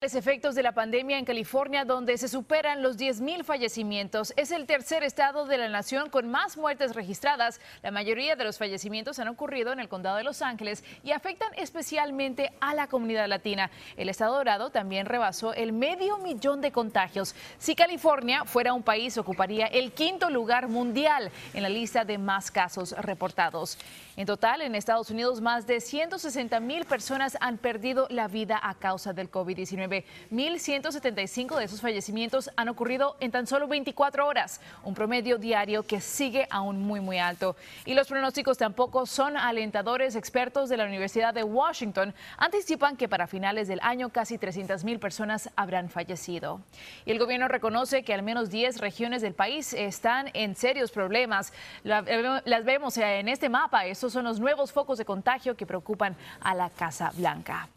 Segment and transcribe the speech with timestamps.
[0.00, 4.64] Los efectos de la pandemia en California, donde se superan los 10.000 fallecimientos, es el
[4.64, 7.60] tercer estado de la nación con más muertes registradas.
[7.82, 11.48] La mayoría de los fallecimientos han ocurrido en el condado de Los Ángeles y afectan
[11.56, 13.72] especialmente a la comunidad latina.
[13.96, 17.34] El estado dorado también rebasó el medio millón de contagios.
[17.58, 22.52] Si California fuera un país, ocuparía el quinto lugar mundial en la lista de más
[22.52, 23.76] casos reportados.
[24.16, 28.74] En total, en Estados Unidos, más de 160 mil personas han perdido la vida a
[28.74, 29.87] causa del COVID-19.
[29.88, 36.00] 1.175 de esos fallecimientos han ocurrido en tan solo 24 horas, un promedio diario que
[36.00, 37.56] sigue aún muy, muy alto.
[37.84, 40.16] Y los pronósticos tampoco son alentadores.
[40.16, 44.98] Expertos de la Universidad de Washington anticipan que para finales del año casi 300 mil
[44.98, 46.60] personas habrán fallecido.
[47.04, 51.52] Y el gobierno reconoce que al menos 10 regiones del país están en serios problemas.
[51.84, 53.86] Las vemos en este mapa.
[53.86, 57.68] Estos son los nuevos focos de contagio que preocupan a la Casa Blanca.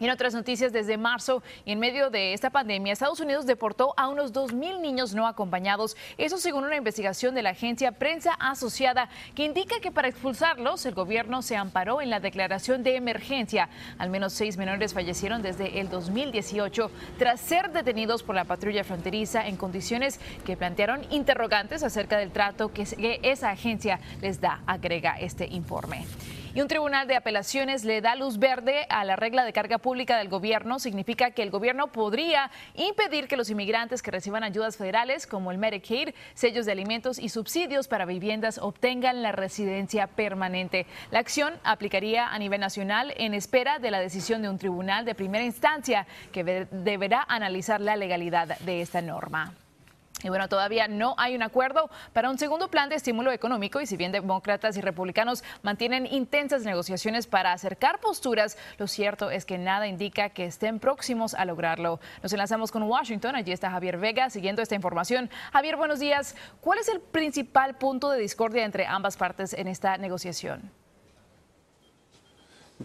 [0.00, 4.32] En otras noticias, desde marzo en medio de esta pandemia, Estados Unidos deportó a unos
[4.32, 5.96] 2.000 niños no acompañados.
[6.16, 10.94] Eso según una investigación de la agencia Prensa Asociada que indica que para expulsarlos el
[10.94, 13.68] gobierno se amparó en la declaración de emergencia.
[13.98, 19.46] Al menos seis menores fallecieron desde el 2018 tras ser detenidos por la patrulla fronteriza
[19.48, 22.86] en condiciones que plantearon interrogantes acerca del trato que
[23.22, 26.06] esa agencia les da, agrega este informe.
[26.58, 30.18] Y un tribunal de apelaciones le da luz verde a la regla de carga pública
[30.18, 30.80] del gobierno.
[30.80, 35.58] Significa que el gobierno podría impedir que los inmigrantes que reciban ayudas federales como el
[35.58, 40.86] Medicaid, sellos de alimentos y subsidios para viviendas obtengan la residencia permanente.
[41.12, 45.14] La acción aplicaría a nivel nacional en espera de la decisión de un tribunal de
[45.14, 49.54] primera instancia que deberá analizar la legalidad de esta norma.
[50.22, 53.86] Y bueno, todavía no hay un acuerdo para un segundo plan de estímulo económico y
[53.86, 59.58] si bien demócratas y republicanos mantienen intensas negociaciones para acercar posturas, lo cierto es que
[59.58, 62.00] nada indica que estén próximos a lograrlo.
[62.22, 65.30] Nos enlazamos con Washington, allí está Javier Vega siguiendo esta información.
[65.52, 66.34] Javier, buenos días.
[66.60, 70.77] ¿Cuál es el principal punto de discordia entre ambas partes en esta negociación?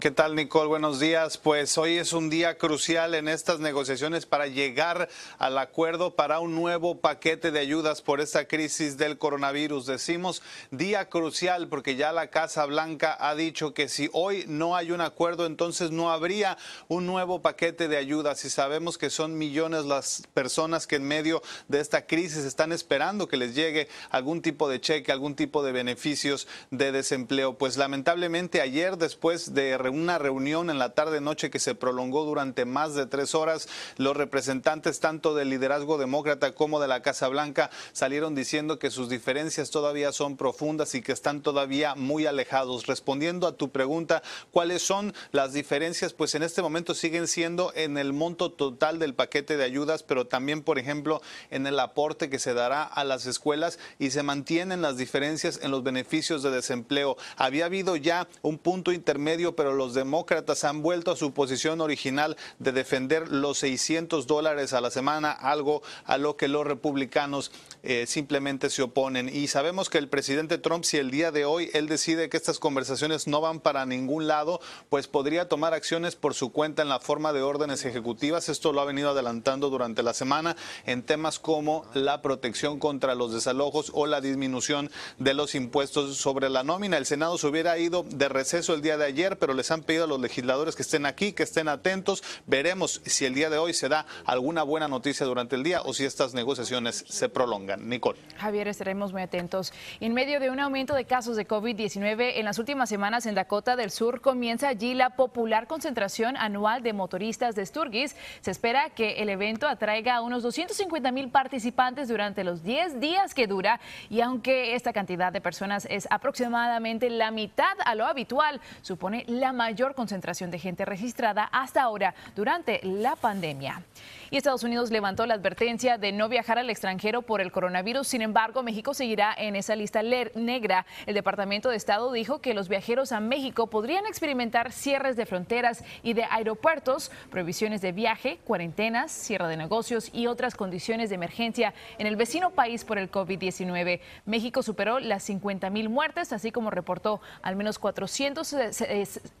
[0.00, 0.66] ¿Qué tal, Nicole?
[0.66, 1.38] Buenos días.
[1.38, 6.56] Pues hoy es un día crucial en estas negociaciones para llegar al acuerdo para un
[6.56, 9.86] nuevo paquete de ayudas por esta crisis del coronavirus.
[9.86, 14.90] Decimos día crucial porque ya la Casa Blanca ha dicho que si hoy no hay
[14.90, 18.44] un acuerdo, entonces no habría un nuevo paquete de ayudas.
[18.44, 23.28] Y sabemos que son millones las personas que en medio de esta crisis están esperando
[23.28, 27.56] que les llegue algún tipo de cheque, algún tipo de beneficios de desempleo.
[27.56, 32.94] Pues lamentablemente ayer, después de una reunión en la tarde-noche que se prolongó durante más
[32.94, 33.68] de tres horas.
[33.96, 39.08] Los representantes tanto del liderazgo demócrata como de la Casa Blanca salieron diciendo que sus
[39.08, 42.86] diferencias todavía son profundas y que están todavía muy alejados.
[42.86, 46.12] Respondiendo a tu pregunta, ¿cuáles son las diferencias?
[46.12, 50.26] Pues en este momento siguen siendo en el monto total del paquete de ayudas, pero
[50.26, 51.20] también, por ejemplo,
[51.50, 55.70] en el aporte que se dará a las escuelas y se mantienen las diferencias en
[55.70, 57.16] los beneficios de desempleo.
[57.36, 62.36] Había habido ya un punto intermedio, pero los demócratas han vuelto a su posición original
[62.58, 67.52] de defender los 600 dólares a la semana, algo a lo que los republicanos
[67.82, 69.28] eh, simplemente se oponen.
[69.28, 72.58] Y sabemos que el presidente Trump, si el día de hoy él decide que estas
[72.58, 77.00] conversaciones no van para ningún lado, pues podría tomar acciones por su cuenta en la
[77.00, 78.48] forma de órdenes ejecutivas.
[78.48, 83.32] Esto lo ha venido adelantando durante la semana en temas como la protección contra los
[83.32, 86.96] desalojos o la disminución de los impuestos sobre la nómina.
[86.96, 90.04] El Senado se hubiera ido de receso el día de ayer, pero les han pedido
[90.04, 92.22] a los legisladores que estén aquí, que estén atentos.
[92.46, 95.94] Veremos si el día de hoy se da alguna buena noticia durante el día o
[95.94, 97.88] si estas negociaciones se prolongan.
[97.88, 98.18] Nicole.
[98.36, 99.72] Javier, estaremos muy atentos.
[100.00, 103.76] En medio de un aumento de casos de COVID-19 en las últimas semanas en Dakota
[103.76, 108.16] del Sur, comienza allí la popular concentración anual de motoristas de Sturgis.
[108.40, 113.34] Se espera que el evento atraiga a unos 250 mil participantes durante los 10 días
[113.34, 118.60] que dura y aunque esta cantidad de personas es aproximadamente la mitad a lo habitual,
[118.82, 123.82] supone la mayor concentración de gente registrada hasta ahora durante la pandemia.
[124.30, 128.08] Y Estados Unidos levantó la advertencia de no viajar al extranjero por el coronavirus.
[128.08, 130.86] Sin embargo, México seguirá en esa lista negra.
[131.06, 135.84] El Departamento de Estado dijo que los viajeros a México podrían experimentar cierres de fronteras
[136.02, 141.72] y de aeropuertos, prohibiciones de viaje, cuarentenas, cierre de negocios y otras condiciones de emergencia
[141.98, 144.00] en el vecino país por el COVID-19.
[144.26, 148.56] México superó las 50 mil muertes, así como reportó al menos 400,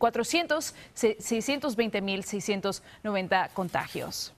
[0.04, 4.33] 400 620 mil 690 contagios.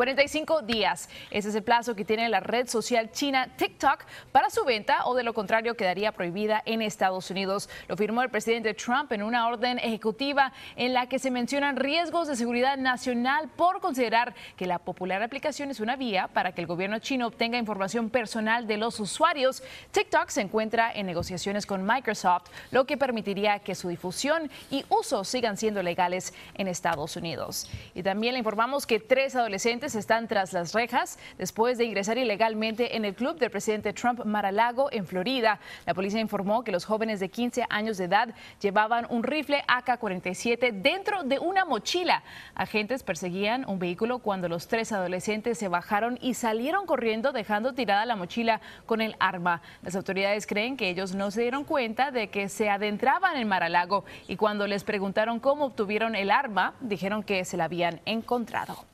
[0.00, 1.10] 45 días.
[1.30, 5.14] Ese es el plazo que tiene la red social china TikTok para su venta o
[5.14, 7.68] de lo contrario quedaría prohibida en Estados Unidos.
[7.86, 12.28] Lo firmó el presidente Trump en una orden ejecutiva en la que se mencionan riesgos
[12.28, 16.66] de seguridad nacional por considerar que la popular aplicación es una vía para que el
[16.66, 19.62] gobierno chino obtenga información personal de los usuarios.
[19.90, 25.24] TikTok se encuentra en negociaciones con Microsoft, lo que permitiría que su difusión y uso
[25.24, 27.68] sigan siendo legales en Estados Unidos.
[27.94, 32.96] Y también le informamos que tres adolescentes están tras las rejas después de ingresar ilegalmente
[32.96, 35.60] en el club del presidente Trump Mar-a-Lago en Florida.
[35.86, 40.72] La policía informó que los jóvenes de 15 años de edad llevaban un rifle AK-47
[40.82, 42.22] dentro de una mochila.
[42.54, 48.04] Agentes perseguían un vehículo cuando los tres adolescentes se bajaron y salieron corriendo dejando tirada
[48.06, 49.62] la mochila con el arma.
[49.82, 54.04] Las autoridades creen que ellos no se dieron cuenta de que se adentraban en Mar-a-Lago
[54.28, 58.84] y cuando les preguntaron cómo obtuvieron el arma, dijeron que se la habían encontrado.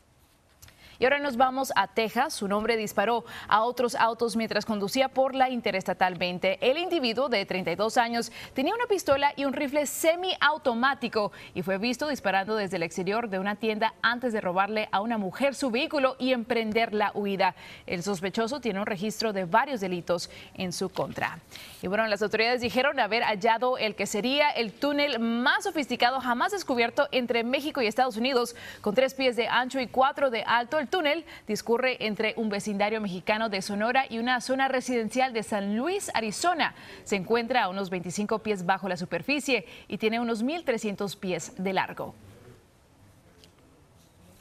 [0.98, 2.32] Y ahora nos vamos a Texas.
[2.32, 6.58] Su nombre disparó a otros autos mientras conducía por la Interestatal 20.
[6.60, 12.08] El individuo de 32 años tenía una pistola y un rifle semiautomático y fue visto
[12.08, 16.16] disparando desde el exterior de una tienda antes de robarle a una mujer su vehículo
[16.18, 17.54] y emprender la huida.
[17.86, 21.40] El sospechoso tiene un registro de varios delitos en su contra.
[21.82, 26.52] Y bueno, las autoridades dijeron haber hallado el que sería el túnel más sofisticado jamás
[26.52, 30.78] descubierto entre México y Estados Unidos, con tres pies de ancho y cuatro de alto.
[30.86, 35.76] El túnel discurre entre un vecindario mexicano de Sonora y una zona residencial de San
[35.76, 36.76] Luis, Arizona.
[37.02, 41.72] Se encuentra a unos 25 pies bajo la superficie y tiene unos 1.300 pies de
[41.72, 42.14] largo.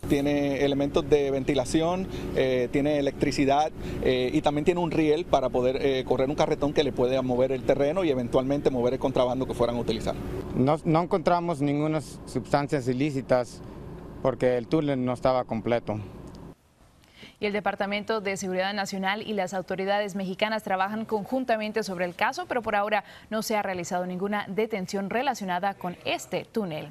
[0.07, 3.71] Tiene elementos de ventilación, eh, tiene electricidad
[4.03, 7.23] eh, y también tiene un riel para poder eh, correr un carretón que le pueda
[7.23, 10.13] mover el terreno y eventualmente mover el contrabando que fueran a utilizar.
[10.55, 13.63] No, no encontramos ninguna sustancias ilícitas
[14.21, 15.99] porque el túnel no estaba completo
[17.45, 22.61] el Departamento de Seguridad Nacional y las autoridades mexicanas trabajan conjuntamente sobre el caso, pero
[22.61, 26.89] por ahora no se ha realizado ninguna detención relacionada con este túnel.